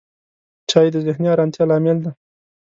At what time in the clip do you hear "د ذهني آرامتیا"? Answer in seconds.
0.91-1.63